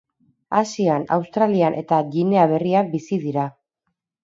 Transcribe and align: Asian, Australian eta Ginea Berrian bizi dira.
Asian, 0.59 1.05
Australian 1.17 1.77
eta 1.83 2.01
Ginea 2.17 2.47
Berrian 2.55 2.91
bizi 2.97 3.21
dira. 3.29 3.47